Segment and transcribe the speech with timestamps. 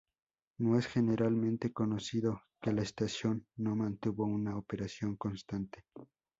[0.57, 5.85] No es generalmente conocido que la estación no mantuvo una operación constante.